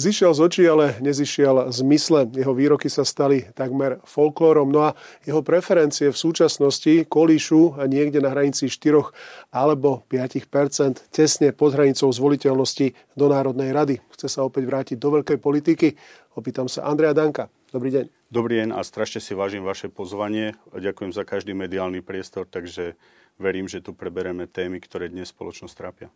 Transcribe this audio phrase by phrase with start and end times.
[0.00, 2.24] Zišiel z očí, ale nezišiel z mysle.
[2.32, 4.72] Jeho výroky sa stali takmer folklórom.
[4.72, 4.96] No a
[5.28, 9.12] jeho preferencie v súčasnosti kolíšu niekde na hranici 4
[9.52, 14.00] alebo 5% tesne pod hranicou zvoliteľnosti do Národnej rady.
[14.16, 15.92] Chce sa opäť vrátiť do veľkej politiky.
[16.32, 17.52] Opýtam sa Andreja Danka.
[17.68, 18.32] Dobrý deň.
[18.32, 20.56] Dobrý deň a strašne si vážim vaše pozvanie.
[20.72, 22.96] Ďakujem za každý mediálny priestor, takže
[23.40, 26.08] verím, že tu prebereme témy, ktoré dnes spoločnosť trápia.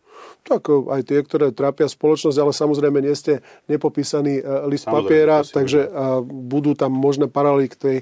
[0.44, 5.36] Tak aj tie, ktoré trápia spoločnosť, ale samozrejme nie ste nepopísaný e, list samozrejme, papiera,
[5.40, 6.46] takže budem.
[6.52, 7.96] budú tam možné paralely k tej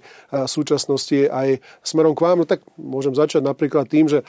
[0.50, 2.42] súčasnosti aj smerom k vám.
[2.42, 4.27] No tak môžem začať napríklad tým, že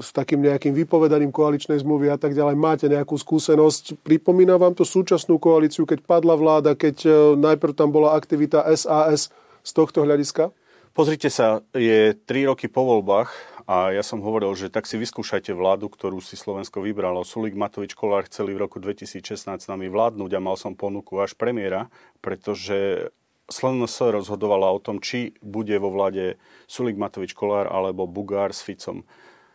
[0.00, 4.00] s takým nejakým vypovedaním koaličnej zmluvy a tak ďalej máte nejakú skúsenosť.
[4.00, 7.04] Pripomína vám to súčasnú koalíciu, keď padla vláda, keď
[7.36, 9.28] najprv tam bola aktivita SAS
[9.60, 10.54] z tohto hľadiska?
[10.94, 15.56] Pozrite sa, je 3 roky po voľbách a ja som hovoril, že tak si vyskúšajte
[15.56, 17.24] vládu, ktorú si Slovensko vybralo.
[17.24, 21.32] Sulik Matovič Kolár chceli v roku 2016 s nami vládnuť a mal som ponuku až
[21.32, 21.88] premiéra,
[22.20, 23.08] pretože
[23.48, 26.36] SNS rozhodovala o tom, či bude vo vláde
[26.68, 29.04] Sulik Matovič Kolár alebo Bugár s Ficom.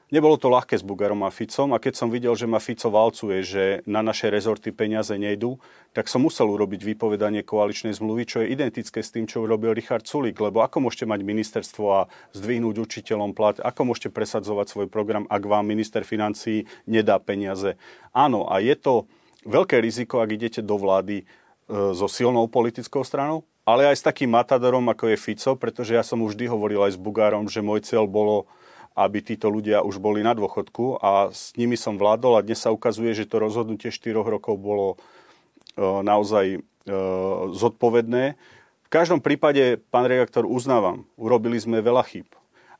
[0.09, 3.45] Nebolo to ľahké s Bugarom a Ficom a keď som videl, že ma Fico valcuje,
[3.45, 5.61] že na naše rezorty peniaze nejdú,
[5.93, 10.09] tak som musel urobiť vypovedanie koaličnej zmluvy, čo je identické s tým, čo urobil Richard
[10.09, 10.41] Sulík.
[10.41, 12.01] Lebo ako môžete mať ministerstvo a
[12.33, 17.77] zdvihnúť učiteľom plat, ako môžete presadzovať svoj program, ak vám minister financí nedá peniaze.
[18.09, 19.05] Áno, a je to
[19.45, 21.25] veľké riziko, ak idete do vlády e,
[21.69, 26.17] so silnou politickou stranou, ale aj s takým matadorom, ako je Fico, pretože ja som
[26.25, 28.49] už vždy hovoril aj s Bugárom, že môj cieľ bolo
[28.99, 32.75] aby títo ľudia už boli na dôchodku a s nimi som vládol a dnes sa
[32.75, 34.97] ukazuje, že to rozhodnutie 4 rokov bolo e,
[35.79, 36.59] naozaj e,
[37.55, 38.35] zodpovedné.
[38.83, 42.27] V každom prípade, pán redaktor, uznávam, urobili sme veľa chýb.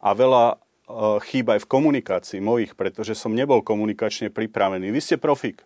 [0.03, 0.55] A veľa e,
[1.23, 4.91] chýb aj v komunikácii mojich, pretože som nebol komunikačne pripravený.
[4.91, 5.63] Vy ste profik.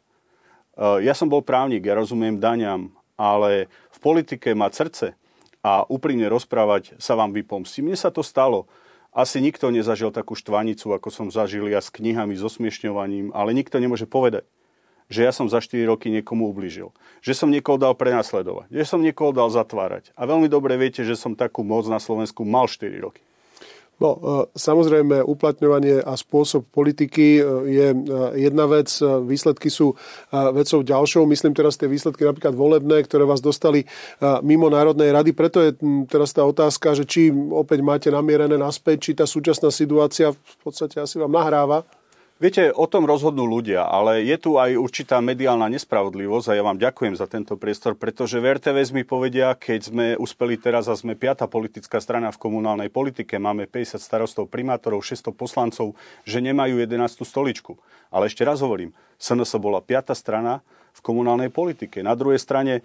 [0.73, 5.07] Ja som bol právnik, ja rozumiem daňam, ale v politike mať srdce
[5.61, 7.85] a úprimne rozprávať sa vám vypomstí.
[7.85, 8.65] Mne sa to stalo
[9.13, 13.77] asi nikto nezažil takú štvanicu, ako som zažil ja s knihami, s osmiešňovaním, ale nikto
[13.77, 14.49] nemôže povedať,
[15.07, 16.89] že ja som za 4 roky niekomu ubližil.
[17.21, 18.73] Že som niekoho dal prenasledovať.
[18.73, 20.09] Že som niekoho dal zatvárať.
[20.17, 23.21] A veľmi dobre viete, že som takú moc na Slovensku mal 4 roky.
[24.03, 24.19] No, e,
[24.59, 27.41] samozrejme, uplatňovanie a spôsob politiky e,
[27.71, 27.97] je e,
[28.35, 29.95] jedna vec, výsledky sú
[30.29, 31.23] vecou ďalšou.
[31.23, 33.87] Myslím teraz tie výsledky napríklad volebné, ktoré vás dostali
[34.43, 35.31] mimo Národnej rady.
[35.31, 35.71] Preto je
[36.11, 40.99] teraz tá otázka, že či opäť máte namierené naspäť, či tá súčasná situácia v podstate
[40.99, 41.87] asi vám nahráva
[42.43, 46.75] Viete, o tom rozhodnú ľudia, ale je tu aj určitá mediálna nespravodlivosť a ja vám
[46.75, 51.15] ďakujem za tento priestor, pretože v RTVS mi povedia, keď sme uspeli teraz a sme
[51.15, 55.95] piata politická strana v komunálnej politike, máme 50 starostov, primátorov, 600 poslancov,
[56.27, 57.79] že nemajú 11 stoličku.
[58.11, 60.59] Ale ešte raz hovorím, SNS bola piata strana
[60.91, 62.03] v komunálnej politike.
[62.03, 62.83] Na druhej strane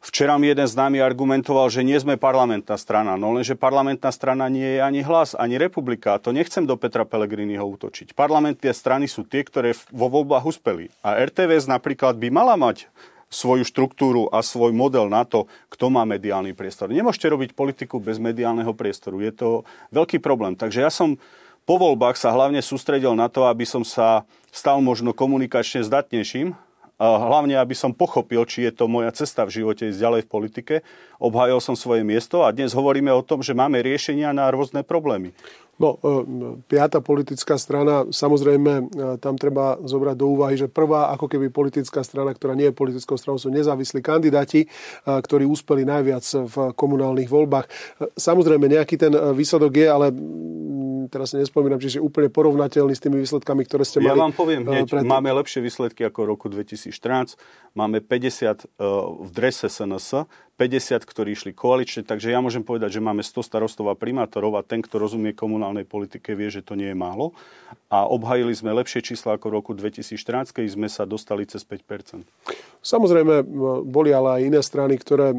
[0.00, 3.20] Včera mi jeden z nami argumentoval, že nie sme parlamentná strana.
[3.20, 6.16] No lenže parlamentná strana nie je ani hlas, ani republika.
[6.16, 8.16] A to nechcem do Petra Pellegriniho útočiť.
[8.16, 10.88] Parlamentné strany sú tie, ktoré vo voľbách uspeli.
[11.04, 12.88] A RTVS napríklad by mala mať
[13.28, 16.88] svoju štruktúru a svoj model na to, kto má mediálny priestor.
[16.88, 19.20] Nemôžete robiť politiku bez mediálneho priestoru.
[19.20, 19.48] Je to
[19.92, 20.56] veľký problém.
[20.56, 21.20] Takže ja som
[21.68, 26.58] po voľbách sa hlavne sústredil na to, aby som sa stal možno komunikačne zdatnejším,
[27.00, 30.74] hlavne aby som pochopil, či je to moja cesta v živote ísť ďalej v politike.
[31.16, 35.32] Obhajil som svoje miesto a dnes hovoríme o tom, že máme riešenia na rôzne problémy.
[35.80, 36.12] No, e,
[36.68, 38.82] piata politická strana, samozrejme, e,
[39.16, 43.16] tam treba zobrať do úvahy, že prvá ako keby politická strana, ktorá nie je politickou
[43.16, 44.68] stranou, sú nezávislí kandidáti, e,
[45.08, 47.64] ktorí úspeli najviac v komunálnych voľbách.
[48.12, 50.12] Samozrejme, nejaký ten výsledok je, ale
[51.06, 54.12] teraz si nespomínam, čiže úplne porovnateľný s tými výsledkami, ktoré ste mali.
[54.12, 55.06] Ja vám poviem hneď, pred...
[55.06, 57.38] máme lepšie výsledky ako roku 2014,
[57.78, 58.66] máme 50
[59.24, 60.26] v drese SNS,
[60.60, 64.66] 50, ktorí išli koalične, takže ja môžem povedať, že máme 100 starostov a primátorov a
[64.66, 67.32] ten, kto rozumie komunálnej politike, vie, že to nie je málo.
[67.88, 71.80] A obhajili sme lepšie čísla ako v roku 2014, keď sme sa dostali cez 5
[72.80, 73.44] Samozrejme,
[73.88, 75.36] boli ale aj iné strany, ktoré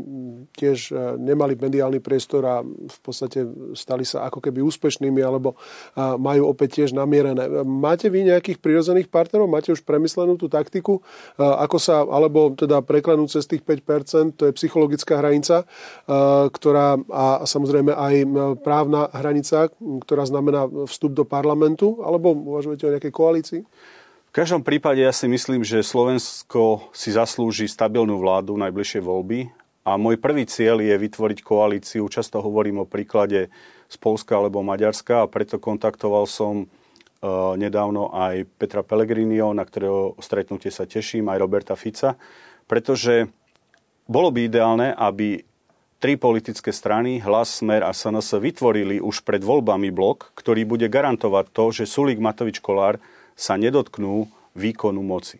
[0.53, 5.57] tiež e, nemali mediálny priestor a v podstate stali sa ako keby úspešnými alebo
[5.97, 7.65] majú opäť tiež namierené.
[7.65, 9.49] Máte vy nejakých prirodzených partnerov?
[9.49, 11.01] Máte už premyslenú tú taktiku?
[11.37, 16.87] Ako sa, alebo teda preklenúť cez tých 5%, to je psychologická politická hranica, eh, ktorá
[17.11, 18.27] a samozrejme aj eh,
[18.63, 19.67] právna hranica,
[20.07, 23.61] ktorá znamená vstup do parlamentu, alebo uvažujete o nejakej koalícii?
[24.31, 29.51] V každom prípade ja si myslím, že Slovensko si zaslúži stabilnú vládu najbližšie voľby
[29.83, 32.07] a môj prvý cieľ je vytvoriť koalíciu.
[32.07, 33.51] Často hovorím o príklade
[33.91, 40.15] z Polska alebo Maďarska a preto kontaktoval som uh, nedávno aj Petra Pellegrinio, na ktorého
[40.23, 42.15] stretnutie sa teším, aj Roberta Fica,
[42.71, 43.27] pretože
[44.11, 45.47] bolo by ideálne, aby
[46.03, 51.45] tri politické strany, Hlas, Smer a SNS vytvorili už pred voľbami blok, ktorý bude garantovať
[51.55, 52.99] to, že Sulík Matovič Kolár
[53.39, 55.39] sa nedotknú výkonu moci.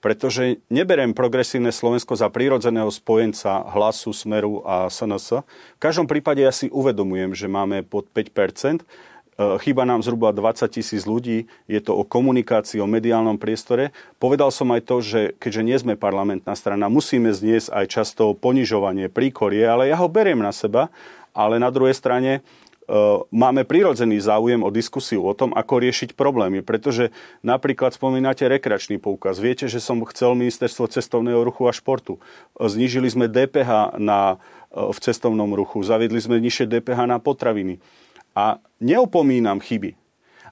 [0.00, 5.44] Pretože neberem progresívne Slovensko za prírodzeného spojenca hlasu, smeru a SNS.
[5.76, 8.80] V každom prípade ja si uvedomujem, že máme pod 5 E,
[9.60, 13.94] chýba nám zhruba 20 tisíc ľudí, je to o komunikácii, o mediálnom priestore.
[14.20, 19.08] Povedal som aj to, že keďže nie sme parlamentná strana, musíme zniesť aj často ponižovanie,
[19.08, 20.92] príkorie, ale ja ho beriem na seba,
[21.32, 22.40] ale na druhej strane e,
[23.32, 26.60] máme prirodzený záujem o diskusiu o tom, ako riešiť problémy.
[26.60, 29.38] Pretože napríklad spomínate rekreačný poukaz.
[29.38, 32.18] Viete, že som chcel ministerstvo cestovného ruchu a športu.
[32.58, 34.42] Znížili sme DPH na,
[34.74, 37.80] v cestovnom ruchu, zaviedli sme nižšie DPH na potraviny.
[38.40, 40.00] A neopomínam chyby,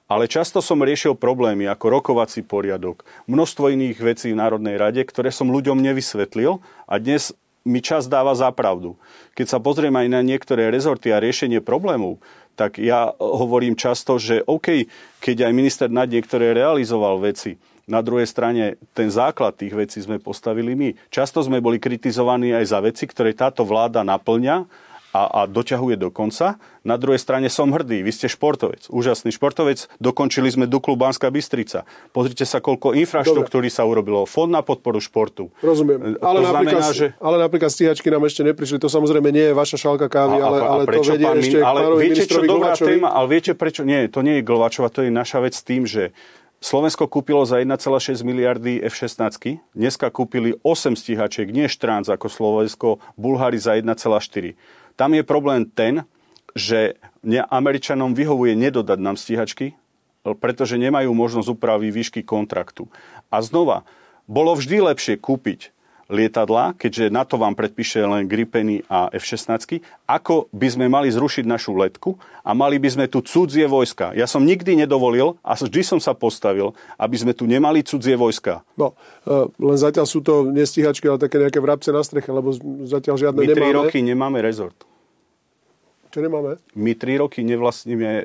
[0.05, 5.33] ale často som riešil problémy ako rokovací poriadok, množstvo iných vecí v Národnej rade, ktoré
[5.33, 7.33] som ľuďom nevysvetlil a dnes
[7.65, 8.93] mi čas dáva za pravdu.
[9.33, 12.21] Keď sa pozriem aj na niektoré rezorty a riešenie problémov,
[12.53, 14.85] tak ja hovorím často, že OK,
[15.17, 17.57] keď aj minister nad niektoré realizoval veci,
[17.89, 20.93] na druhej strane ten základ tých vecí sme postavili my.
[21.09, 24.69] Často sme boli kritizovaní aj za veci, ktoré táto vláda naplňa
[25.13, 26.61] a, a doťahuje do konca.
[26.85, 31.83] Na druhej strane som hrdý, vy ste športovec, úžasný športovec, dokončili sme Duklu Banská Bystrica.
[32.13, 33.77] Pozrite sa, koľko infraštruktúry Dobre.
[33.77, 35.49] sa urobilo, fond na podporu športu.
[35.59, 37.05] Rozumiem, e, ale, to napríklad, znamená, že...
[37.19, 40.57] ale napríklad stíhačky nám ešte neprišli, to samozrejme nie je vaša šálka kávy, a, ale,
[40.61, 44.21] ale to vedie pán, ešte ale viete, čo dobrá téma, ale viete prečo, nie, to
[44.21, 46.13] nie je Glvačova, to je naša vec tým, že
[46.59, 49.63] Slovensko kúpilo za 1,6 miliardy F-16.
[49.71, 54.59] Dneska kúpili 8 stíhačiek, nie Štránc ako Slovensko, Bulhári za 1,4.
[54.99, 56.03] Tam je problém ten,
[56.51, 56.99] že
[57.47, 59.79] Američanom vyhovuje nedodať nám stíhačky,
[60.43, 62.91] pretože nemajú možnosť upravy výšky kontraktu.
[63.31, 63.87] A znova,
[64.27, 65.71] bolo vždy lepšie kúpiť
[66.09, 69.79] lietadla, keďže na to vám predpíše len Gripeny a F-16,
[70.09, 74.17] ako by sme mali zrušiť našu letku a mali by sme tu cudzie vojska.
[74.17, 78.65] Ja som nikdy nedovolil a vždy som sa postavil, aby sme tu nemali cudzie vojska.
[78.73, 82.57] No, e, len zatiaľ sú to nestíhačky, ale také nejaké vrabce na streche, lebo
[82.89, 83.69] zatiaľ žiadne My nemáme.
[83.69, 84.89] My roky nemáme rezort.
[86.09, 86.57] Čo nemáme?
[86.73, 88.23] My tri roky nevlastníme e,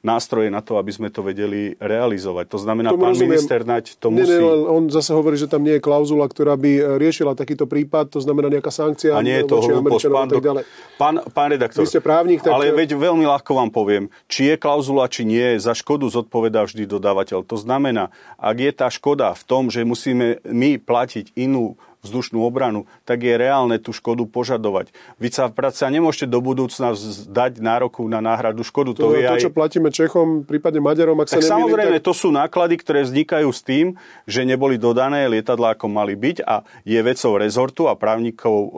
[0.00, 2.48] nástroje na to, aby sme to vedeli realizovať.
[2.48, 3.36] To znamená, Tomu pán rozumiem.
[3.36, 4.32] minister Naď to nie, musí...
[4.32, 8.16] Nie, on zase hovorí, že tam nie je klauzula, ktorá by e, riešila takýto prípad,
[8.16, 10.62] to znamená nejaká sankcia a nie je to hlúposť, pán, tak ďalej.
[10.96, 12.56] Pán, pán redaktor, Vy ste právnik, tak...
[12.56, 16.88] ale veď veľmi ľahko vám poviem, či je klauzula, či nie, za škodu zodpovedá vždy
[16.88, 17.44] dodávateľ.
[17.44, 18.08] To znamená,
[18.40, 23.34] ak je tá škoda v tom, že musíme my platiť inú vzdušnú obranu, tak je
[23.36, 24.92] reálne tú škodu požadovať.
[25.20, 26.96] Vy sa práca nemôžete do budúcna
[27.28, 28.96] dať nároku na náhradu škodu.
[28.96, 29.42] To, to, je to aj...
[29.44, 32.06] čo platíme Čechom, prípadne Maďarom, ak tak sa nemýlim, samozrejme, tak...
[32.08, 33.86] to sú náklady, ktoré vznikajú s tým,
[34.24, 38.68] že neboli dodané lietadlá, ako mali byť a je vecou rezortu a právnikov e,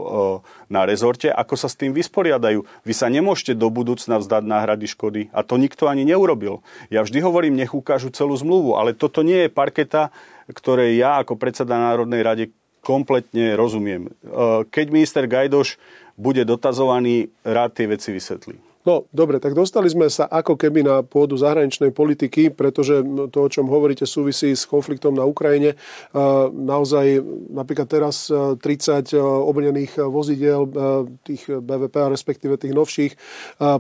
[0.73, 2.67] na rezorte, ako sa s tým vysporiadajú.
[2.83, 6.67] Vy sa nemôžete do budúcna vzdať náhrady škody a to nikto ani neurobil.
[6.91, 10.11] Ja vždy hovorím, nech ukážu celú zmluvu, ale toto nie je parketa,
[10.51, 12.45] ktoré ja ako predseda Národnej rade
[12.83, 14.11] kompletne rozumiem.
[14.11, 14.13] E,
[14.67, 15.79] keď minister Gajdoš
[16.19, 18.72] bude dotazovaný, rád tie veci vysvetlí.
[18.83, 22.99] No, dobre, tak dostali sme sa ako keby na pôdu zahraničnej politiky, pretože
[23.31, 25.79] to, o čom hovoríte, súvisí s konfliktom na Ukrajine.
[26.51, 27.23] Naozaj,
[27.55, 30.67] napríklad teraz 30 obrnených vozidel,
[31.23, 33.13] tých BVP, respektíve tých novších,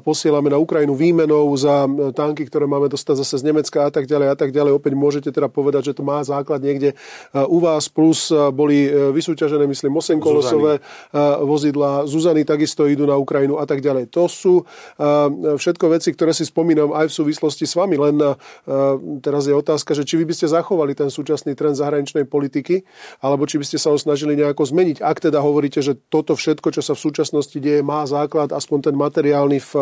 [0.06, 4.28] posielame na Ukrajinu výmenou za tanky, ktoré máme dostať zase z Nemecka a tak ďalej
[4.30, 4.78] a tak ďalej.
[4.78, 6.94] Opäť môžete teda povedať, že to má základ niekde
[7.35, 10.78] u vás, plus boli vysúťažené, myslím, 8-kolosové
[11.42, 12.06] vozidla.
[12.06, 14.06] Zuzany takisto idú na Ukrajinu a tak ďalej.
[14.14, 14.62] To sú
[14.99, 17.96] všetko veci, ktoré si spomínam aj v súvislosti s vami.
[17.96, 18.16] Len
[19.25, 22.84] teraz je otázka, že či vy by ste zachovali ten súčasný trend zahraničnej politiky,
[23.25, 25.00] alebo či by ste sa ho snažili nejako zmeniť.
[25.00, 28.96] Ak teda hovoríte, že toto všetko, čo sa v súčasnosti deje, má základ, aspoň ten
[28.96, 29.72] materiálny v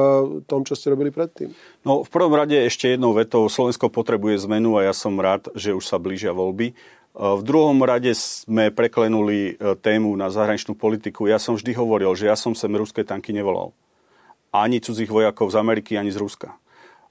[0.46, 1.50] tom, čo ste robili predtým.
[1.82, 5.74] No v prvom rade ešte jednou vetou, Slovensko potrebuje zmenu a ja som rád, že
[5.74, 6.72] už sa blížia voľby.
[7.10, 11.26] V druhom rade sme preklenuli e, tému na zahraničnú politiku.
[11.26, 13.74] Ja som vždy hovoril, že ja som sem ruské tanky nevolal
[14.50, 16.54] ani cudzích vojakov z Ameriky, ani z Ruska.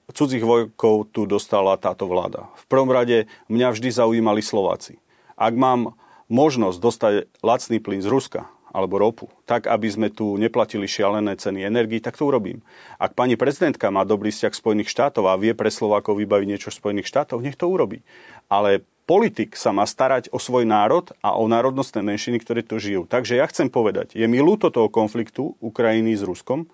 [0.09, 2.49] Cudzích vojakov tu dostala táto vláda.
[2.57, 4.97] V prvom rade mňa vždy zaujímali Slováci.
[5.37, 5.93] Ak mám
[6.27, 7.13] možnosť dostať
[7.45, 12.17] lacný plyn z Ruska alebo ropu, tak aby sme tu neplatili šialené ceny energii, tak
[12.17, 12.61] to urobím.
[13.01, 16.77] Ak pani prezidentka má dobrý vzťah Spojených štátov a vie pre Slovákov vybaviť niečo v
[16.77, 18.05] Spojených štátoch, nech to urobí.
[18.45, 23.09] Ale politik sa má starať o svoj národ a o národnostné menšiny, ktoré tu žijú.
[23.09, 26.69] Takže ja chcem povedať, je mi ľúto toho konfliktu Ukrajiny s Ruskom,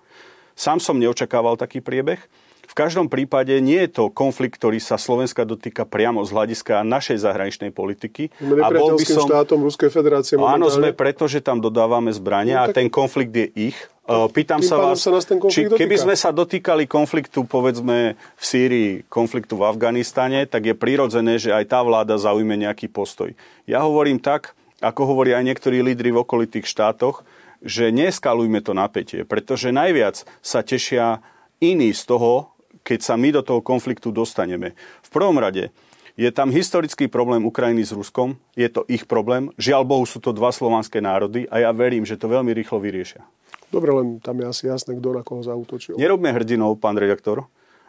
[0.56, 2.18] Sám som neočakával taký priebeh.
[2.66, 7.22] V každom prípade nie je to konflikt, ktorý sa Slovenska dotýka priamo z hľadiska našej
[7.22, 8.34] zahraničnej politiky.
[8.42, 9.28] Sme a bol by som...
[9.28, 10.34] štátom Ruskej federácie.
[10.34, 12.72] Áno, sme preto, že tam dodávame zbrania no, tak...
[12.72, 13.78] a ten konflikt je ich.
[14.06, 18.90] Pýtam sa vás, sa nás ten či keby sme sa dotýkali konfliktu, povedzme v Sýrii,
[19.10, 23.34] konfliktu v Afganistane, tak je prirodzené, že aj tá vláda zaujme nejaký postoj.
[23.66, 27.26] Ja hovorím tak, ako hovoria aj niektorí lídry v okolitých štátoch,
[27.62, 31.24] že neskalujme to napätie, pretože najviac sa tešia
[31.62, 34.78] iní z toho, keď sa my do toho konfliktu dostaneme.
[35.02, 35.74] V prvom rade
[36.16, 39.52] je tam historický problém Ukrajiny s Ruskom, je to ich problém.
[39.60, 43.20] Žiaľ Bohu sú to dva slovanské národy a ja verím, že to veľmi rýchlo vyriešia.
[43.68, 45.98] Dobre, len tam je asi jasné, kto na koho zautočil.
[45.98, 47.44] Nerobme hrdinov, pán redaktor,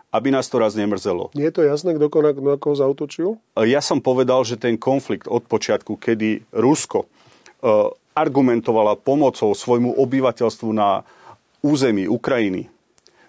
[0.09, 1.29] aby nás to raz nemrzelo.
[1.37, 3.37] Nie je to jasné, kto na, na koho zautočil?
[3.63, 10.69] Ja som povedal, že ten konflikt od počiatku, kedy Rusko uh, argumentovala pomocou svojmu obyvateľstvu
[10.73, 11.05] na
[11.61, 12.73] území Ukrajiny,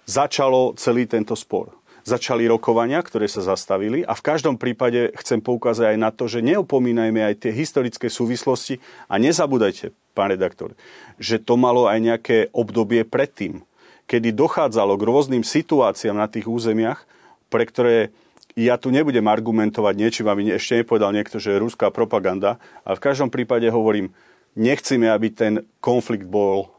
[0.08, 1.76] začalo celý tento spor.
[2.08, 6.40] Začali rokovania, ktoré sa zastavili a v každom prípade chcem poukázať aj na to, že
[6.40, 8.80] neopomínajme aj tie historické súvislosti
[9.12, 10.72] a nezabúdajte, pán redaktor,
[11.20, 13.60] že to malo aj nejaké obdobie predtým,
[14.08, 17.04] kedy dochádzalo k rôznym situáciám na tých územiach,
[17.52, 18.08] pre ktoré
[18.56, 22.56] ja tu nebudem argumentovať niečím, aby ešte nepovedal niekto, že je ruská propaganda,
[22.88, 24.16] ale v každom prípade hovorím,
[24.58, 26.74] nechceme, aby ten konflikt bol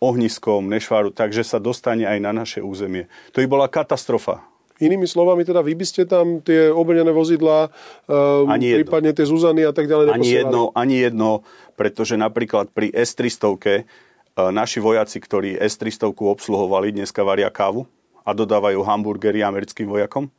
[0.00, 3.10] ohniskom nešváru, takže sa dostane aj na naše územie.
[3.36, 4.40] To by bola katastrofa.
[4.78, 7.66] Inými slovami, teda vy by ste tam tie obrnené vozidlá,
[8.06, 11.42] um, ani prípadne tie Zuzany a tak ďalej Ani jedno, ani jedno,
[11.74, 17.90] pretože napríklad pri S-300 uh, naši vojaci, ktorí S-300 obsluhovali, dneska varia kávu
[18.22, 20.30] a dodávajú hamburgery americkým vojakom.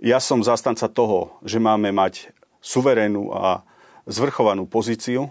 [0.00, 2.32] Ja som zastanca toho, že máme mať
[2.64, 3.60] suverénnu a
[4.08, 5.28] zvrchovanú pozíciu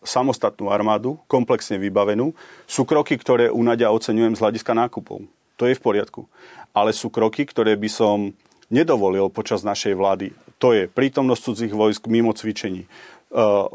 [0.00, 2.32] samostatnú armádu, komplexne vybavenú,
[2.64, 5.24] sú kroky, ktoré u Nadia oceňujem z hľadiska nákupov.
[5.60, 6.24] To je v poriadku.
[6.72, 8.32] Ale sú kroky, ktoré by som
[8.72, 10.32] nedovolil počas našej vlády.
[10.62, 12.86] To je prítomnosť cudzích vojsk mimo cvičení.
[12.86, 12.88] E,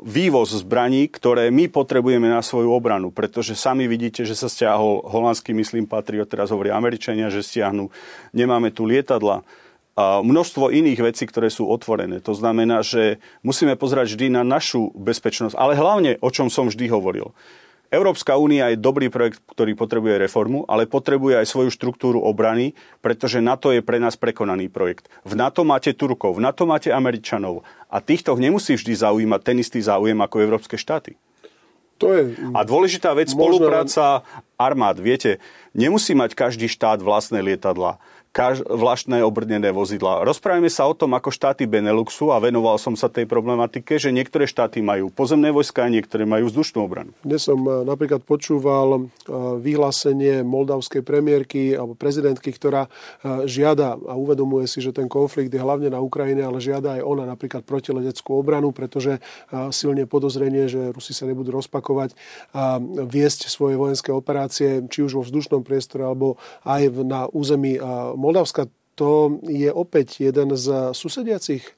[0.02, 5.54] vývoz zbraní, ktoré my potrebujeme na svoju obranu, pretože sami vidíte, že sa stiahol holandský,
[5.54, 7.92] myslím, Patriot, teraz hovoria Američania, že stiahnu.
[8.34, 9.46] Nemáme tu lietadla
[9.96, 12.20] a množstvo iných vecí, ktoré sú otvorené.
[12.20, 16.92] To znamená, že musíme pozerať vždy na našu bezpečnosť, ale hlavne, o čom som vždy
[16.92, 17.32] hovoril.
[17.96, 23.40] Európska únia je dobrý projekt, ktorý potrebuje reformu, ale potrebuje aj svoju štruktúru obrany, pretože
[23.40, 25.08] NATO je pre nás prekonaný projekt.
[25.24, 29.80] V NATO máte Turkov, v NATO máte Američanov a týchto nemusí vždy zaujímať ten istý
[29.80, 31.16] záujem ako európske štáty.
[32.04, 33.64] To je a dôležitá vec, možno...
[33.64, 34.28] spolupráca
[34.60, 35.00] armád.
[35.00, 35.40] Viete,
[35.72, 38.04] nemusí mať každý štát vlastné lietadla
[38.36, 40.28] kaž- vlastné obrnené vozidla.
[40.28, 44.44] Rozprávame sa o tom, ako štáty Beneluxu a venoval som sa tej problematike, že niektoré
[44.44, 47.16] štáty majú pozemné vojska a niektoré majú vzdušnú obranu.
[47.24, 49.02] Dnes som eh, napríklad počúval eh,
[49.64, 55.64] vyhlásenie moldavskej premiérky alebo prezidentky, ktorá eh, žiada a uvedomuje si, že ten konflikt je
[55.64, 59.24] hlavne na Ukrajine, ale žiada aj ona napríklad protileteckú obranu, pretože
[59.72, 62.18] silne podozrenie, že Rusi sa nebudú rozpakovať
[62.52, 67.78] a viesť svoje vojenské operácie, či už vo vzdušnom priestore alebo aj na území
[68.26, 68.66] Moldavska
[68.96, 71.72] to je opäť jeden z susediacich e,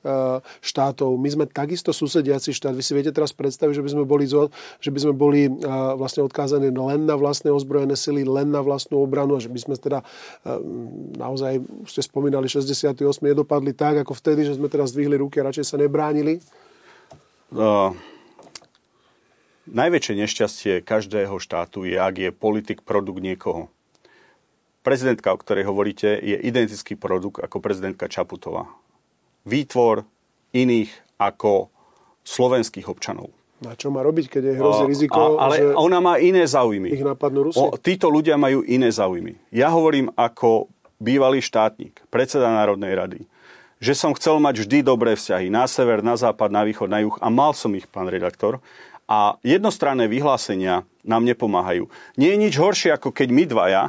[0.61, 1.17] štátov.
[1.17, 2.77] My sme takisto susediaci štát.
[2.77, 4.29] Vy si viete teraz predstaviť, že by sme boli,
[4.77, 5.51] že by sme boli e,
[5.97, 9.75] vlastne odkázaní len na vlastné ozbrojené sily, len na vlastnú obranu a že by sme
[9.81, 10.05] teda
[10.45, 10.61] e,
[11.17, 13.01] naozaj, už ste spomínali, 68.
[13.25, 16.37] nedopadli tak, ako vtedy, že sme teraz zdvihli ruky a radšej sa nebránili?
[17.49, 17.97] Uh,
[19.65, 23.73] najväčšie nešťastie každého štátu je, ak je politik produkt niekoho
[24.87, 28.71] prezidentka, o ktorej hovoríte, je identický produkt ako prezidentka Čaputová.
[29.43, 30.07] Výtvor
[30.55, 31.67] iných ako
[32.23, 33.35] slovenských občanov.
[33.59, 36.93] Na čo má robiť, keď je hrozí riziko, a, Ale že ona má iné záujmy.
[36.93, 37.59] Ich napadnú Rusi.
[37.59, 39.35] O, títo ľudia majú iné záujmy.
[39.49, 40.69] Ja hovorím ako
[41.01, 43.19] bývalý štátnik, predseda Národnej rady,
[43.81, 47.17] že som chcel mať vždy dobré vzťahy na sever, na západ, na východ, na juh
[47.17, 48.61] a mal som ich, pán redaktor.
[49.09, 51.87] A jednostranné vyhlásenia nám nepomáhajú.
[52.19, 53.83] Nie je nič horšie, ako keď my dvaja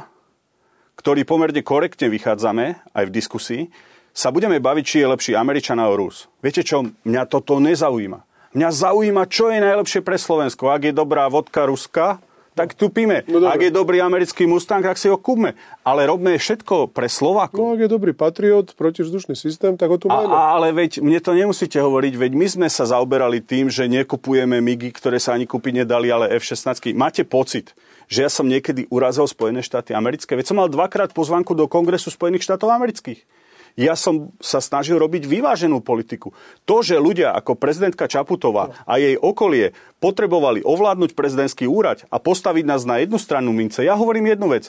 [0.99, 3.63] ktorý pomerne korektne vychádzame aj v diskusii,
[4.11, 6.27] sa budeme baviť, či je lepší Američan alebo Rus.
[6.43, 8.19] Viete čo, mňa toto nezaujíma.
[8.51, 10.73] Mňa zaujíma, čo je najlepšie pre Slovensko.
[10.73, 12.19] Ak je dobrá vodka Ruska,
[12.57, 13.23] tak tu píme.
[13.29, 15.55] No, ak je dobrý americký Mustang, tak si ho kúpme.
[15.81, 17.57] Ale robme všetko pre Slovákov.
[17.57, 20.27] No ak je dobrý Patriot, protivzdušný systém, tak ho tu máme.
[20.27, 24.59] A, ale veď mne to nemusíte hovoriť, veď my sme sa zaoberali tým, že nekupujeme
[24.59, 26.91] MIGy, ktoré sa ani kúpiť nedali, ale F-16.
[26.93, 27.71] Máte pocit,
[28.11, 30.33] že ja som niekedy urazil Spojené štáty americké.
[30.35, 33.38] Veď som mal dvakrát pozvanku do Kongresu Spojených štátov amerických.
[33.79, 36.35] Ja som sa snažil robiť vyváženú politiku.
[36.67, 39.71] To, že ľudia ako prezidentka Čaputová a jej okolie
[40.03, 44.67] potrebovali ovládnuť prezidentský úrad a postaviť nás na jednu stranu mince, ja hovorím jednu vec.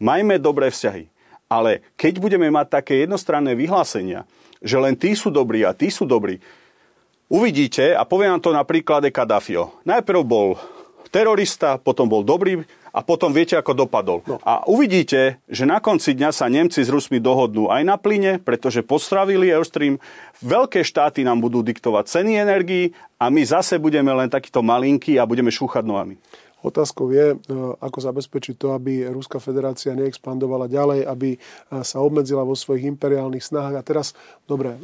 [0.00, 1.12] Majme dobré vzťahy.
[1.52, 4.24] Ale keď budeme mať také jednostranné vyhlásenia,
[4.64, 6.40] že len tí sú dobrí a tí sú dobrí,
[7.28, 9.76] uvidíte, a poviem vám to na príklade Kadafio.
[9.84, 10.56] Najprv bol
[11.12, 14.24] terorista, potom bol dobrý a potom viete, ako dopadol.
[14.24, 14.36] No.
[14.42, 18.84] A uvidíte, že na konci dňa sa Nemci s Rusmi dohodnú aj na plyne, pretože
[18.84, 20.00] postravili Airstream.
[20.40, 25.28] Veľké štáty nám budú diktovať ceny energií a my zase budeme len takýto malinkí a
[25.28, 26.16] budeme šúchať nohami.
[26.58, 31.38] Otázkou je, e, ako zabezpečiť to, aby Ruská federácia neexpandovala ďalej, aby e,
[31.86, 33.78] sa obmedzila vo svojich imperiálnych snahách.
[33.78, 34.10] A teraz,
[34.42, 34.78] dobre, e,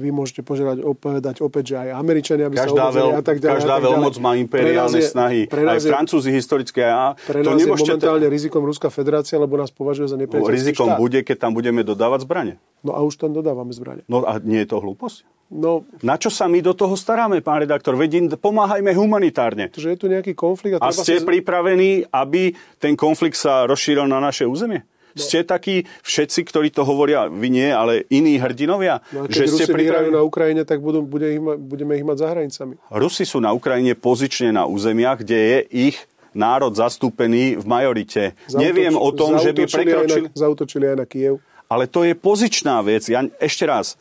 [0.00, 3.36] vy môžete požiadať, povedať opäť, že aj Američania by každá sa obmedzili veľ, a tak
[3.36, 3.58] ďalej.
[3.60, 5.40] Každá veľmoc má imperiálne je, snahy.
[5.44, 6.88] Aj Francúzi historické.
[6.88, 10.56] A pre nás to je momentálne t- rizikom Ruská federácia, lebo nás považuje za nepriateľský
[10.56, 11.00] Rizikom štát.
[11.04, 12.56] bude, keď tam budeme dodávať zbranie.
[12.80, 14.04] No a už tam dodávame zbranie.
[14.08, 15.28] No a nie je to hlúposť?
[15.50, 17.98] No, na čo sa my do toho staráme, pán redaktor?
[17.98, 19.66] Veď pomáhajme humanitárne.
[19.74, 20.78] Že je tu nejaký konflikt.
[20.78, 21.26] A, a ste sa...
[21.26, 24.86] pripravení, aby ten konflikt sa rozšíril na naše územie?
[25.10, 25.18] No.
[25.18, 29.02] Ste takí všetci, ktorí to hovoria, vy nie, ale iní hrdinovia?
[29.10, 32.78] No že ste pripravení na Ukrajine, tak budú, bude ich, budeme ich mať za hranicami.
[32.94, 35.58] Rusi sú na Ukrajine pozične na územiach, kde je
[35.90, 35.96] ich
[36.30, 38.38] národ zastúpený v majorite.
[38.46, 40.30] Zautoč, Neviem o tom, že by prekročili...
[40.30, 41.42] Aj na, zautočili aj na Kiev.
[41.70, 43.06] Ale to je pozičná vec.
[43.06, 43.94] Ja ešte raz,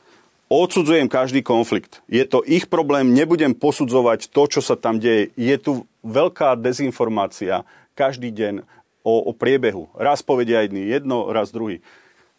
[0.49, 2.01] odsudzujem každý konflikt.
[2.09, 5.29] Je to ich problém, nebudem posudzovať to, čo sa tam deje.
[5.37, 7.61] Je tu veľká dezinformácia
[7.93, 8.65] každý deň
[9.05, 9.93] o, o priebehu.
[9.93, 11.85] Raz povedia jedný jedno, raz druhý.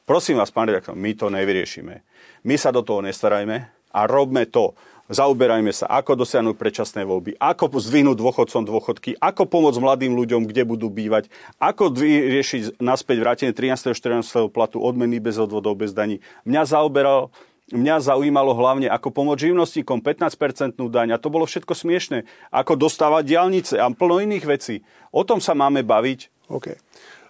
[0.02, 2.02] Prosím vás, pán redaktor, my to nevyriešime.
[2.42, 3.56] My sa do toho nestarajme
[3.94, 4.74] a robme to.
[5.10, 10.62] Zaoberajme sa, ako dosiahnuť predčasné voľby, ako zvinúť dôchodcom dôchodky, ako pomôcť mladým ľuďom, kde
[10.62, 11.26] budú bývať,
[11.58, 13.90] ako vyriešiť naspäť vrátenie 13.
[13.90, 14.54] 14.
[14.54, 16.22] platu odmeny bez odvodov, bez daní.
[16.46, 17.34] Mňa zaoberal
[17.70, 22.26] mňa zaujímalo hlavne, ako pomôcť živnostníkom 15-percentnú daň a to bolo všetko smiešne.
[22.50, 24.82] Ako dostávať diálnice a plno iných vecí.
[25.14, 26.50] O tom sa máme baviť.
[26.50, 26.74] OK.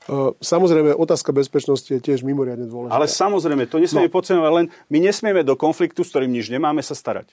[0.09, 2.97] Uh, samozrejme, otázka bezpečnosti je tiež mimoriadne dôležitá.
[2.97, 4.17] Ale samozrejme, to nesmieme no.
[4.17, 7.29] podceňovať, len my nesmieme do konfliktu, s ktorým nič nemáme, sa starať.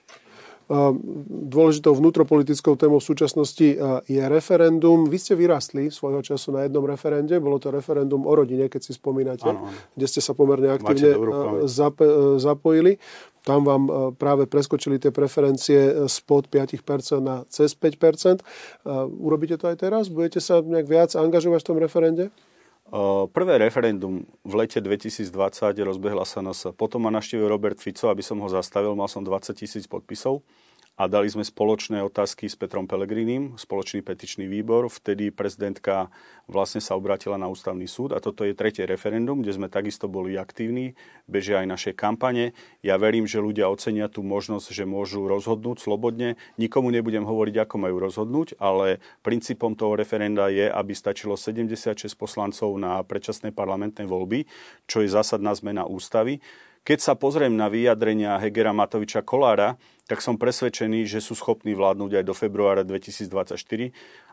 [1.47, 5.07] Dôležitou vnútropolitickou témou v súčasnosti je referendum.
[5.07, 8.91] Vy ste vyrastli svojho času na jednom referende, bolo to referendum o rodine, keď si
[8.91, 11.15] spomínate, ano, kde ste sa pomerne aktívne
[11.71, 12.03] zap-
[12.35, 12.99] zapojili.
[13.47, 18.43] Tam vám práve preskočili tie preferencie spod 5% na cez 5%.
[19.23, 20.11] Urobíte to aj teraz?
[20.11, 22.27] Budete sa nejak viac angažovať v tom referende?
[23.35, 25.27] Prvé referendum v lete 2020
[25.83, 26.63] rozbehla sa nás.
[26.79, 28.95] Potom ma naštívil Robert Fico, aby som ho zastavil.
[28.95, 30.39] Mal som 20 tisíc podpisov
[30.97, 34.89] a dali sme spoločné otázky s Petrom Pelegrinim, spoločný petičný výbor.
[34.89, 36.09] Vtedy prezidentka
[36.49, 40.33] vlastne sa obratila na ústavný súd a toto je tretie referendum, kde sme takisto boli
[40.41, 40.97] aktívni,
[41.29, 42.57] bežia aj naše kampane.
[42.81, 46.33] Ja verím, že ľudia ocenia tú možnosť, že môžu rozhodnúť slobodne.
[46.57, 52.73] Nikomu nebudem hovoriť, ako majú rozhodnúť, ale princípom toho referenda je, aby stačilo 76 poslancov
[52.81, 54.49] na predčasné parlamentné voľby,
[54.89, 56.41] čo je zásadná zmena ústavy.
[56.87, 59.75] Keď sa pozriem na vyjadrenia Hegera Matoviča Kolára,
[60.07, 63.59] tak som presvedčený, že sú schopní vládnuť aj do februára 2024.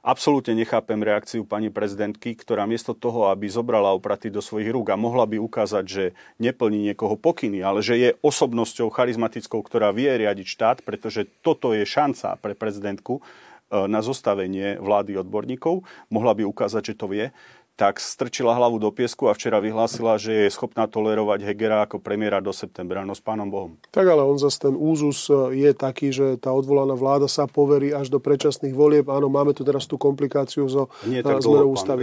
[0.07, 5.01] Absolútne nechápem reakciu pani prezidentky, ktorá miesto toho, aby zobrala opraty do svojich rúk a
[5.01, 6.05] mohla by ukázať, že
[6.39, 11.83] neplní niekoho pokyny, ale že je osobnosťou charizmatickou, ktorá vie riadiť štát, pretože toto je
[11.83, 15.83] šanca pre prezidentku eh, na zostavenie vlády odborníkov.
[16.07, 17.35] Mohla by ukázať, že to vie
[17.75, 22.39] tak strčila hlavu do piesku a včera vyhlásila, že je schopná tolerovať Hegera ako premiéra
[22.39, 23.03] do septembra.
[23.03, 23.75] No s pánom Bohom.
[23.91, 27.91] Tak ale on zase ten úzus e, je taký, že tá odvolaná vláda sa poverí
[27.91, 29.11] až do predčasných volieb.
[29.11, 31.75] Áno, máme tu teraz tú komplikáciu zo Nie tak dlho.
[31.75, 31.99] Pán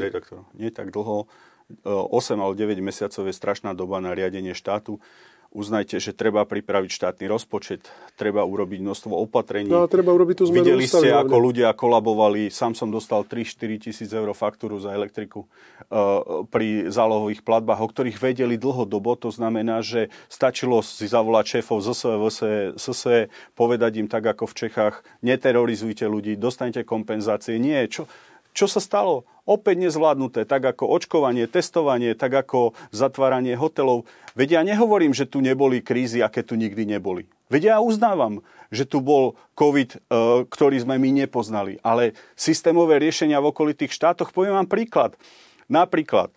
[0.59, 1.31] Nie tak dlho.
[1.87, 4.99] 8 e, alebo 9 mesiacov je strašná doba na riadenie štátu
[5.51, 9.67] uznajte, že treba pripraviť štátny rozpočet, treba urobiť množstvo opatrení.
[9.67, 12.47] No treba urobiť tú zmenu Videli ste, ako ľudia kolabovali.
[12.47, 18.17] Sám som dostal 3-4 tisíc eur faktúru za elektriku uh, pri zálohových platbách, o ktorých
[18.17, 19.19] vedeli dlhodobo.
[19.27, 22.11] To znamená, že stačilo si zavolať šéfov ZSV,
[22.79, 23.03] SS,
[23.53, 27.59] povedať im tak, ako v Čechách, neterorizujte ľudí, dostanete kompenzácie.
[27.59, 28.07] Nie, čo,
[28.51, 29.23] čo sa stalo?
[29.47, 34.05] Opäť nezvládnuté, tak ako očkovanie, testovanie, tak ako zatváranie hotelov.
[34.37, 37.25] Veď ja nehovorím, že tu neboli krízy, aké tu nikdy neboli.
[37.51, 38.39] Veď ja uznávam,
[38.71, 39.97] že tu bol COVID, e,
[40.47, 41.81] ktorý sme my nepoznali.
[41.83, 45.19] Ale systémové riešenia v okolitých štátoch, poviem vám príklad.
[45.67, 46.31] Napríklad,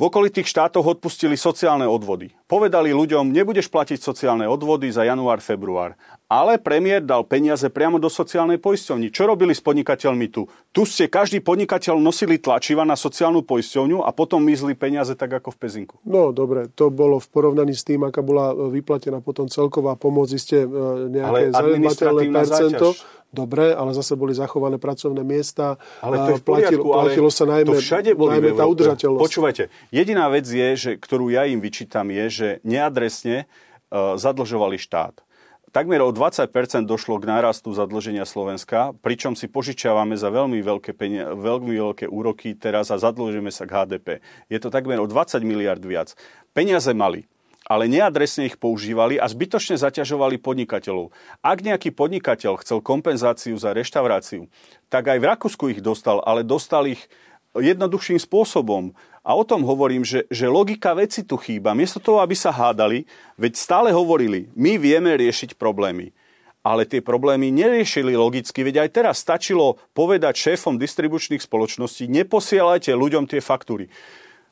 [0.00, 2.32] v okolitých štátoch odpustili sociálne odvody.
[2.48, 5.92] Povedali ľuďom, nebudeš platiť sociálne odvody za január, február.
[6.30, 9.10] Ale premiér dal peniaze priamo do sociálnej poisťovni.
[9.10, 10.46] Čo robili s podnikateľmi tu?
[10.70, 15.50] Tu ste každý podnikateľ nosili tlačiva na sociálnu poisťovňu a potom mizli peniaze tak ako
[15.50, 15.98] v Pezinku.
[16.06, 20.70] No dobre, to bolo v porovnaní s tým, aká bola vyplatená potom celková pomoc, ste
[21.10, 22.94] nejaké zanedbateľné percento.
[22.94, 25.78] Záťaž dobre, ale zase boli zachované pracovné miesta.
[26.02, 29.22] Ale to je v poriadku, platilo, platilo sa najmä, to všade boli najmä tá udržateľnosť.
[29.22, 29.64] Počúvajte,
[29.94, 35.22] jediná vec je, že, ktorú ja im vyčítam, je, že neadresne uh, zadlžovali štát.
[35.70, 36.50] Takmer o 20%
[36.82, 42.58] došlo k nárastu zadlženia Slovenska, pričom si požičiavame za veľmi veľké, penia- veľmi veľké úroky
[42.58, 44.08] teraz a zadlžíme sa k HDP.
[44.50, 46.18] Je to takmer o 20 miliard viac.
[46.50, 47.30] Peniaze mali
[47.70, 51.14] ale neadresne ich používali a zbytočne zaťažovali podnikateľov.
[51.38, 54.50] Ak nejaký podnikateľ chcel kompenzáciu za reštauráciu,
[54.90, 57.06] tak aj v Rakúsku ich dostal, ale dostal ich
[57.54, 58.94] jednoduchším spôsobom.
[59.20, 61.76] A o tom hovorím, že, že logika veci tu chýba.
[61.76, 63.04] Miesto toho, aby sa hádali,
[63.36, 66.16] veď stále hovorili, my vieme riešiť problémy.
[66.60, 73.24] Ale tie problémy neriešili logicky, veď aj teraz stačilo povedať šéfom distribučných spoločností, neposielajte ľuďom
[73.28, 73.88] tie faktúry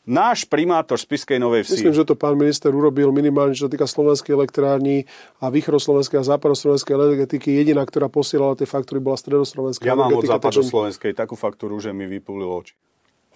[0.09, 1.85] náš primátor Spiskej Novej Vsi.
[1.85, 5.05] Myslím, že to pán minister urobil minimálne, čo sa týka slovenskej elektrární
[5.37, 7.61] a východoslovenskej a západoslovenskej energetiky.
[7.61, 12.09] Jediná, ktorá posielala tie faktúry, bola stredoslovenská Ja mám od západoslovenskej takú faktúru, že mi
[12.09, 12.73] vypúlilo oči.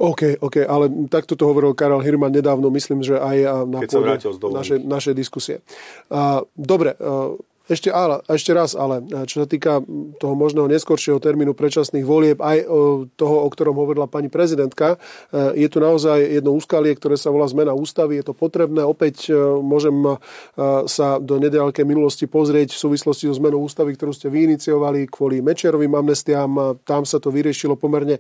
[0.01, 4.17] OK, OK, ale takto to hovoril Karel Hirman nedávno, myslím, že aj na Keď pôde
[4.57, 5.61] našej, našej diskusie.
[6.57, 6.97] dobre,
[7.73, 9.81] ešte, ale, ešte raz, ale čo sa týka
[10.21, 12.69] toho možného neskoršieho termínu predčasných volieb, aj
[13.17, 14.97] toho, o ktorom hovorila pani prezidentka,
[15.33, 18.21] e, je tu naozaj jedno úskalie, ktoré sa volá zmena ústavy.
[18.21, 18.85] Je to potrebné.
[18.85, 20.17] Opäť e, môžem e,
[20.87, 25.93] sa do nedalekej minulosti pozrieť v súvislosti so zmenou ústavy, ktorú ste vyiniciovali kvôli Mečerovým
[25.93, 26.83] amnestiám.
[26.85, 28.19] Tam sa to vyriešilo pomerne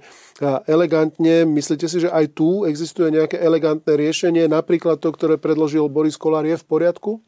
[0.66, 1.44] elegantne.
[1.48, 4.48] Myslíte si, že aj tu existuje nejaké elegantné riešenie?
[4.48, 7.20] Napríklad to, ktoré predložil Boris Kolár, je v poriadku?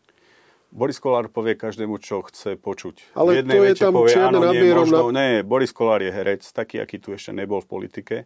[0.74, 3.14] Boris Kolár povie každému, čo chce počuť.
[3.14, 5.22] Ale v to je tam povie, áno, nie, možno, na...
[5.22, 8.16] nie, Boris Kolár je herec, taký, aký tu ešte nebol v politike.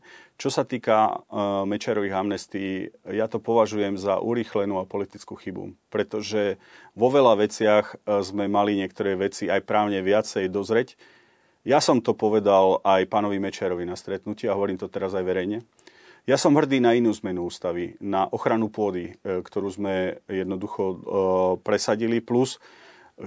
[0.41, 6.57] Čo sa týka uh, Mečerových amnestí, ja to považujem za urýchlenú a politickú chybu, pretože
[6.97, 10.97] vo veľa veciach uh, sme mali niektoré veci aj právne viacej dozreť.
[11.69, 15.69] Ja som to povedal aj pánovi Mečerovi na stretnutí a hovorím to teraz aj verejne.
[16.25, 20.97] Ja som hrdý na inú zmenu ústavy, na ochranu pôdy, e, ktorú sme jednoducho e,
[21.63, 22.59] presadili, plus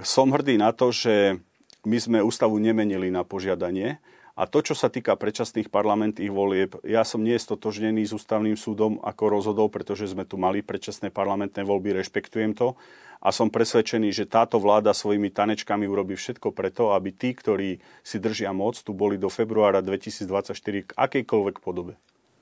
[0.04, 1.40] som hrdý na to, že
[1.82, 3.98] my sme ústavu nemenili na požiadanie,
[4.32, 8.96] a to, čo sa týka predčasných parlamentných volieb, ja som nie stotožnený s ústavným súdom,
[9.04, 12.72] ako rozhodol, pretože sme tu mali predčasné parlamentné voľby, rešpektujem to.
[13.22, 18.16] A som presvedčený, že táto vláda svojimi tanečkami urobí všetko preto, aby tí, ktorí si
[18.18, 20.56] držia moc, tu boli do februára 2024
[20.88, 22.00] k akejkoľvek podobe.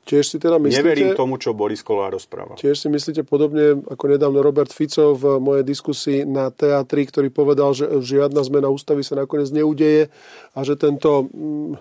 [0.08, 0.80] Tiež si teda myslíte...
[0.80, 2.56] Neverím tomu, čo Boris Kolár rozpráva.
[2.56, 7.76] Tiež si myslíte podobne ako nedávno Robert Fico v mojej diskusii na teatri, ktorý povedal,
[7.76, 10.08] že žiadna zmena ústavy sa nakoniec neudeje
[10.56, 11.72] a že tento mm,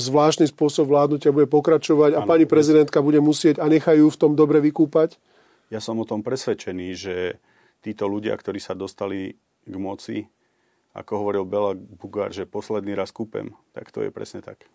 [0.00, 4.32] zvláštny spôsob vládnutia bude pokračovať a ano, pani prezidentka bude musieť a nechajú v tom
[4.32, 5.20] dobre vykúpať?
[5.70, 7.14] Ja som o tom presvedčený, že
[7.84, 10.24] títo ľudia, ktorí sa dostali k moci,
[10.96, 14.66] ako hovoril Bela Bugár, že posledný raz kúpem, tak to je presne tak.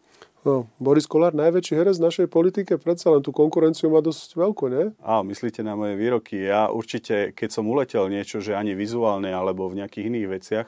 [0.46, 4.70] No, Boris Kolár, najväčší herec v našej politike, predsa len tú konkurenciu má dosť veľkú,
[4.70, 4.94] nie?
[5.02, 6.38] Á, myslíte na moje výroky.
[6.38, 10.68] Ja určite, keď som uletel niečo, že ani vizuálne, alebo v nejakých iných veciach,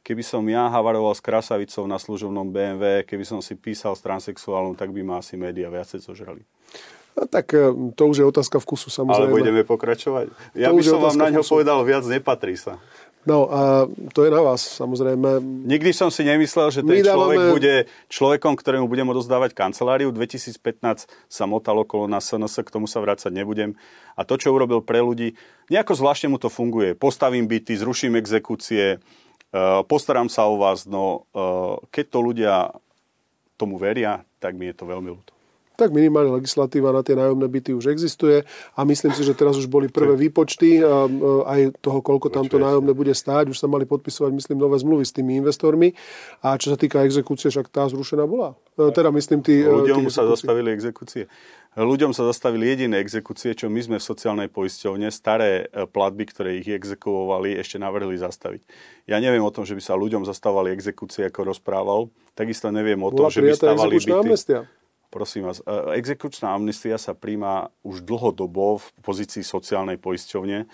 [0.00, 4.80] keby som ja havaroval s krasavicou na služobnom BMW, keby som si písal s transexuálom,
[4.80, 6.48] tak by ma asi médiá viacej zožrali.
[7.12, 9.28] A tak e, to už je otázka vkusu, samozrejme.
[9.28, 10.56] Ale budeme pokračovať.
[10.56, 12.80] Ja to by som vám na ňo povedal, viac nepatrí sa.
[13.22, 15.38] No a to je na vás, samozrejme.
[15.62, 17.54] Nikdy som si nemyslel, že ten My človek dávame...
[17.54, 17.74] bude
[18.10, 20.10] človekom, ktorému budem odozdávať kanceláriu.
[20.10, 23.78] 2015 sa motal okolo na SNS, k tomu sa vrácať nebudem.
[24.18, 25.38] A to, čo urobil pre ľudí,
[25.70, 26.98] nejako zvláštne mu to funguje.
[26.98, 28.98] Postavím byty, zruším exekúcie, e,
[29.86, 31.48] postaram sa o vás, no e,
[31.94, 32.54] keď to ľudia
[33.54, 35.41] tomu veria, tak mi je to veľmi ľúto
[35.76, 38.44] tak minimálne legislatíva na tie nájomné byty už existuje
[38.76, 40.80] a myslím si, že teraz už boli prvé výpočty
[41.46, 43.52] aj toho, koľko tam to nájomné bude stáť.
[43.52, 45.94] Už sa mali podpisovať, myslím, nové zmluvy s tými investormi.
[46.44, 48.54] A čo sa týka exekúcie, však tá zrušená bola.
[48.78, 51.28] E, teda myslím, tí, e, Ľuďom tí sa zastavili exekúcie.
[51.72, 56.60] Ľuďom sa zastavili jediné exekúcie, čo my sme v sociálnej poisťovne, staré e, platby, ktoré
[56.60, 58.62] ich exekuovali, ešte navrhli zastaviť.
[59.08, 62.12] Ja neviem o tom, že by sa ľuďom zastávali exekúcie, ako rozprával.
[62.36, 64.12] Takisto neviem o tom, že by stavali byty.
[64.12, 64.60] Amnestia.
[65.12, 70.64] Prosím vás, e, exekučná amnestia sa príjma už dlhodobo v pozícii sociálnej poisťovne.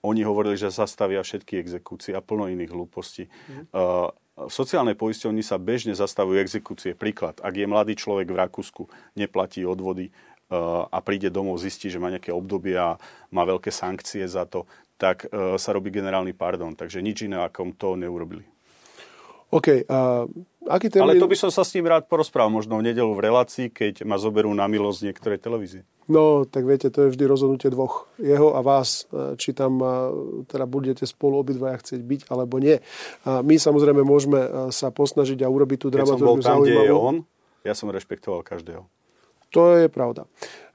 [0.00, 3.28] Oni hovorili, že zastavia všetky exekúcie a plno iných hlúpostí.
[3.28, 3.70] Mm.
[4.34, 6.96] V sociálnej poisťovni sa bežne zastavujú exekúcie.
[6.96, 10.12] Príklad, ak je mladý človek v Rakúsku, neplatí odvody e,
[10.88, 12.96] a príde domov, zistí, že má nejaké obdobie a
[13.28, 14.64] má veľké sankcie za to,
[14.96, 16.78] tak sa robí generálny pardon.
[16.78, 18.46] Takže nič iné, ako to neurobili.
[19.52, 19.84] OK.
[19.84, 20.24] Uh,
[20.64, 21.12] aký termín...
[21.12, 24.08] Ale to by som sa s ním rád porozprával, možno v nedelu v relácii, keď
[24.08, 25.84] ma zoberú na milosť niektoré televízie.
[26.08, 28.10] No, tak viete, to je vždy rozhodnutie dvoch.
[28.16, 29.86] Jeho a vás, e, či tam e,
[30.50, 32.80] teda budete spolu obidvaja chcieť byť, alebo nie.
[33.22, 36.42] A my samozrejme môžeme e, sa posnažiť a urobiť tú dramaturgiu zaujímavú.
[36.42, 37.16] Keď som bol tam, kde je on,
[37.62, 38.82] ja som rešpektoval každého.
[39.52, 40.26] To je pravda.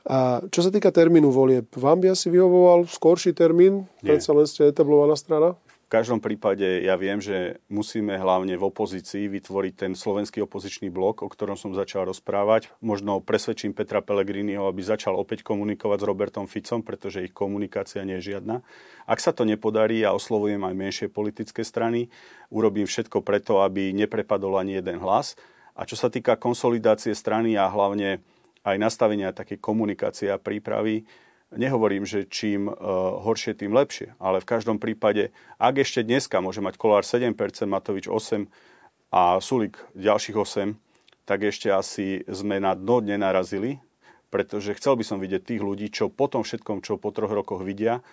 [0.08, 3.92] A čo sa týka termínu volieb, vám by asi vyhovoval skorší termín?
[4.00, 5.60] Predsa len ste etablovaná strana?
[5.88, 11.24] V každom prípade ja viem, že musíme hlavne v opozícii vytvoriť ten slovenský opozičný blok,
[11.24, 12.76] o ktorom som začal rozprávať.
[12.84, 18.20] Možno presvedčím Petra Pellegriniho, aby začal opäť komunikovať s Robertom Ficom, pretože ich komunikácia nie
[18.20, 18.68] je žiadna.
[19.08, 22.12] Ak sa to nepodarí, ja oslovujem aj menšie politické strany,
[22.52, 25.40] urobím všetko preto, aby neprepadol ani jeden hlas.
[25.72, 28.20] A čo sa týka konsolidácie strany a hlavne
[28.68, 31.08] aj nastavenia také komunikácie a prípravy,
[31.48, 32.76] Nehovorím, že čím uh,
[33.24, 37.32] horšie, tým lepšie, ale v každom prípade, ak ešte dneska môže mať Kolár 7%,
[37.64, 38.52] Matovič 8%
[39.16, 40.76] a Sulik ďalších 8%,
[41.24, 43.80] tak ešte asi sme na dno nenarazili,
[44.28, 47.64] pretože chcel by som vidieť tých ľudí, čo po tom všetkom, čo po troch rokoch
[47.64, 48.04] vidia,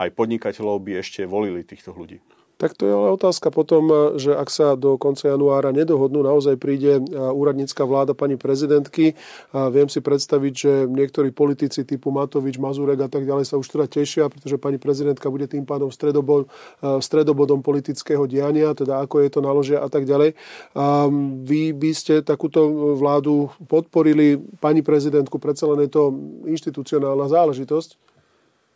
[0.00, 2.24] aj podnikateľov by ešte volili týchto ľudí.
[2.58, 6.58] Tak to je ale otázka potom, e, že ak sa do konca januára nedohodnú, naozaj
[6.58, 9.14] príde e, úradnícka vláda pani prezidentky.
[9.54, 13.70] A viem si predstaviť, že niektorí politici typu Matovič, Mazurek a tak ďalej sa už
[13.70, 16.50] teda tešia, pretože pani prezidentka bude tým pádom stredobod,
[16.82, 20.34] e, stredobodom politického diania, teda ako je to naložia a tak ďalej.
[20.74, 21.06] A
[21.46, 22.66] vy by ste takúto
[22.98, 26.10] vládu podporili, pani prezidentku, predsa len je to
[26.42, 28.17] inštitucionálna záležitosť?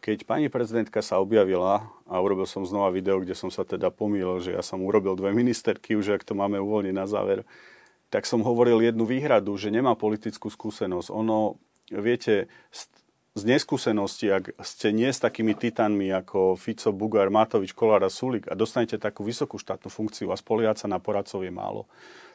[0.02, 4.42] Keď pani prezidentka sa objavila a urobil som znova video, kde som sa teda pomýlil,
[4.42, 7.46] že ja som urobil dve ministerky, už ak to máme uvoľniť na záver,
[8.10, 11.06] tak som hovoril jednu výhradu, že nemá politickú skúsenosť.
[11.06, 11.62] Ono,
[11.94, 12.50] viete,
[13.32, 18.50] z neskúsenosti, ak ste nie s takými titánmi ako Fico, Bugár, Matovič, Kolár a Sulik
[18.50, 21.86] a dostanete takú vysokú štátnu funkciu a spoliať sa na poradcov je málo.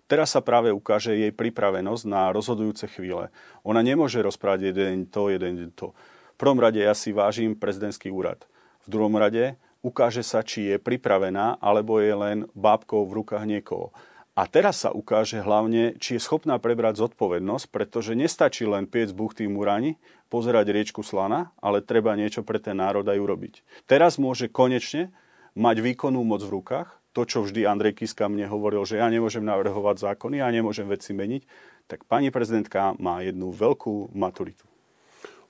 [0.08, 3.28] Teraz sa práve ukáže jej pripravenosť na rozhodujúce chvíle.
[3.68, 5.92] Ona nemôže rozprávať jeden to, jeden to
[6.38, 8.46] prvom rade ja si vážim prezidentský úrad.
[8.86, 13.92] V druhom rade ukáže sa, či je pripravená, alebo je len bábkou v rukách niekoho.
[14.38, 19.50] A teraz sa ukáže hlavne, či je schopná prebrať zodpovednosť, pretože nestačí len piec buchtý
[19.50, 19.98] murani,
[20.30, 23.66] pozerať riečku slana, ale treba niečo pre ten národ aj urobiť.
[23.90, 25.10] Teraz môže konečne
[25.58, 29.42] mať výkonnú moc v rukách, to, čo vždy Andrej Kiska mne hovoril, že ja nemôžem
[29.42, 31.42] navrhovať zákony, ja nemôžem veci meniť,
[31.90, 34.70] tak pani prezidentka má jednu veľkú maturitu.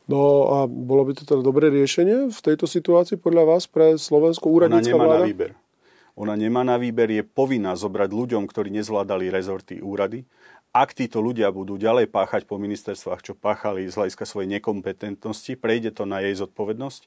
[0.07, 4.47] No a bolo by to teda dobré riešenie v tejto situácii podľa vás pre Slovensko
[4.47, 5.19] úradnícka Ona nemá vláda?
[5.19, 5.51] na výber.
[6.17, 10.25] Ona nemá na výber, je povinná zobrať ľuďom, ktorí nezvládali rezorty úrady.
[10.73, 15.93] Ak títo ľudia budú ďalej páchať po ministerstvách, čo páchali z hľadiska svojej nekompetentnosti, prejde
[15.93, 17.05] to na jej zodpovednosť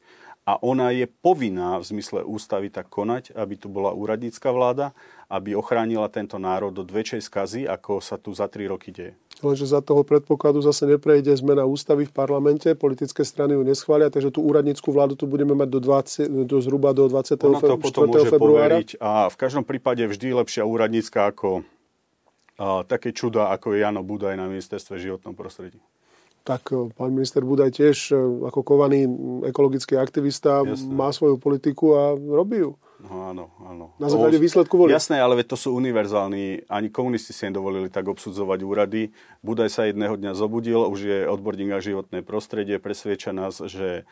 [0.49, 4.97] a ona je povinná v zmysle ústavy tak konať, aby tu bola úradnícka vláda,
[5.31, 9.15] aby ochránila tento národ od väčšej skazy, ako sa tu za tri roky deje.
[9.41, 14.29] Lenže za toho predpokladu zase neprejde zmena ústavy v parlamente, politické strany ju neschvália, takže
[14.29, 17.41] tú úradníckú vládu tu budeme mať do, 20, do zhruba do 24.
[17.49, 18.77] Ona to potom môže februára.
[18.77, 21.65] Poveriť a v každom prípade vždy lepšia úradnícka ako
[22.61, 25.81] a, také čuda, ako je Jano Budaj na ministerstve životnom prostredí.
[26.51, 28.19] Tak e, pán minister Budaj tiež e,
[28.51, 29.07] ako kovaný
[29.47, 30.91] ekologický aktivista Jasné.
[30.91, 32.75] má svoju politiku a robí ju.
[33.01, 33.85] No áno, áno.
[33.97, 34.99] Na základe výsledku volieb.
[34.99, 36.69] Jasné, ale to sú univerzálni.
[36.69, 39.15] Ani komunisti si nedovolili tak obsudzovať úrady.
[39.41, 44.05] Budaj sa jedného dňa zobudil, už je odborník na životné prostredie, presvieča nás, že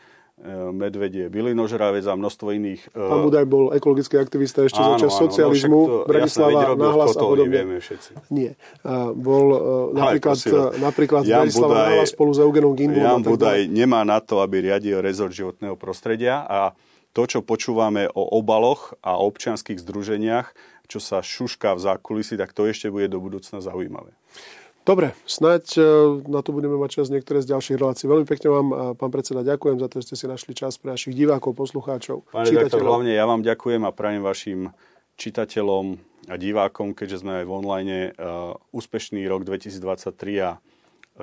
[0.71, 2.81] medvedie bylinožravec a množstvo iných...
[2.95, 7.11] E, Pán Budaj bol ekologický aktivista ešte áno, za čas no socializmu, no, Bratislava, nahlas
[7.15, 7.51] a podobne.
[7.59, 8.09] Vieme všetci.
[8.31, 8.55] Nie.
[8.87, 9.45] A bol
[9.91, 10.37] napríklad,
[10.79, 13.03] napríklad Jan Bratislava Budaj, nahlas spolu s Eugenom Ginbulom.
[13.03, 16.71] Jan Budaj nemá na to, aby riadil rezort životného prostredia a
[17.11, 20.53] to, čo počúvame o obaloch a občianských združeniach,
[20.89, 24.15] čo sa šušká v zákulisí, tak to ešte bude do budúcna zaujímavé.
[24.87, 25.81] Dobre, snáď e,
[26.27, 28.05] na to budeme mať čas niektoré z ďalších relácií.
[28.09, 31.13] Veľmi pekne vám, pán predseda, ďakujem za to, že ste si našli čas pre našich
[31.13, 34.59] divákov, poslucháčov, Pán redaktor, hlavne ja vám ďakujem a prajem vašim
[35.19, 35.99] čitateľom
[36.31, 40.51] a divákom, keďže sme aj v online, uh, úspešný rok 2023 a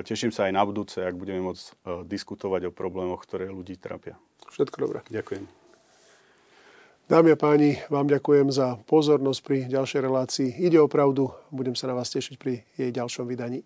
[0.04, 4.20] teším sa aj na budúce, ak budeme môcť diskutovať o problémoch, ktoré ľudí trápia.
[4.52, 4.98] Všetko dobré.
[5.08, 5.65] Ďakujem.
[7.06, 10.48] Dámy a páni, vám ďakujem za pozornosť pri ďalšej relácii.
[10.58, 13.62] Ide o pravdu, budem sa na vás tešiť pri jej ďalšom vydaní.